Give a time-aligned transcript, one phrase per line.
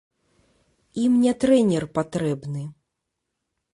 [1.03, 2.63] Ім не трэнер патрэбны.